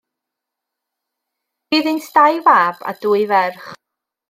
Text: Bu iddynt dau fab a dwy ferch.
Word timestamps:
Bu 1.67 1.77
iddynt 1.79 2.09
dau 2.17 2.35
fab 2.49 2.77
a 2.89 2.91
dwy 3.05 3.23
ferch. 3.35 3.67